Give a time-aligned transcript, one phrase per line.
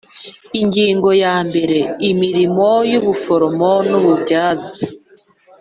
[0.59, 1.77] Ingingo ya mbere
[2.09, 4.73] Imirimo y ubuforomo n ububyaza